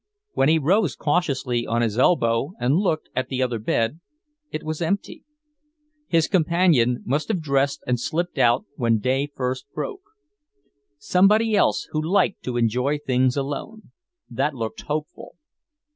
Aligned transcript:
When 0.33 0.49
he 0.49 0.57
rose 0.57 0.95
cautiously 0.95 1.67
on 1.67 1.83
his 1.83 1.99
elbow 1.99 2.53
and 2.59 2.73
looked 2.77 3.09
at 3.15 3.27
the 3.27 3.43
other 3.43 3.59
bed, 3.59 3.99
it 4.49 4.63
was 4.63 4.81
empty. 4.81 5.23
His 6.07 6.27
companion 6.27 7.03
must 7.05 7.27
have 7.27 7.39
dressed 7.39 7.83
and 7.85 7.99
slipped 7.99 8.39
out 8.39 8.65
when 8.77 8.97
day 8.97 9.27
first 9.35 9.67
broke. 9.75 10.01
Somebody 10.97 11.55
else 11.55 11.87
who 11.91 12.01
liked 12.01 12.41
to 12.45 12.57
enjoy 12.57 12.97
things 12.97 13.37
alone; 13.37 13.91
that 14.27 14.55
looked 14.55 14.81
hopeful. 14.81 15.35